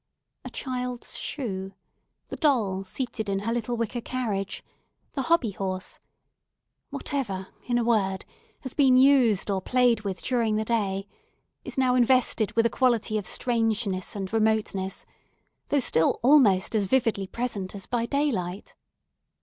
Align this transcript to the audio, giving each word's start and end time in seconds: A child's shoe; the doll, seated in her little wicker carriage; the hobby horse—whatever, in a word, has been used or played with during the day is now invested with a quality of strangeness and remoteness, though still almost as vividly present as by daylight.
A 0.43 0.49
child's 0.49 1.15
shoe; 1.15 1.75
the 2.29 2.35
doll, 2.35 2.83
seated 2.83 3.29
in 3.29 3.37
her 3.41 3.53
little 3.53 3.77
wicker 3.77 4.01
carriage; 4.01 4.63
the 5.13 5.21
hobby 5.29 5.51
horse—whatever, 5.51 7.49
in 7.67 7.77
a 7.77 7.83
word, 7.83 8.25
has 8.61 8.73
been 8.73 8.97
used 8.97 9.51
or 9.51 9.61
played 9.61 10.01
with 10.01 10.23
during 10.23 10.55
the 10.55 10.65
day 10.65 11.07
is 11.63 11.77
now 11.77 11.93
invested 11.93 12.51
with 12.53 12.65
a 12.65 12.69
quality 12.71 13.19
of 13.19 13.27
strangeness 13.27 14.15
and 14.15 14.33
remoteness, 14.33 15.05
though 15.69 15.79
still 15.79 16.19
almost 16.23 16.73
as 16.73 16.87
vividly 16.87 17.27
present 17.27 17.75
as 17.75 17.85
by 17.85 18.07
daylight. 18.07 18.73